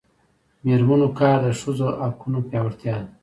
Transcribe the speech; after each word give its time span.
د 0.59 0.59
میرمنو 0.65 1.07
کار 1.19 1.37
د 1.45 1.47
ښځو 1.61 1.87
حقونو 2.01 2.39
پیاوړتیا 2.49 2.95
ده. 3.01 3.07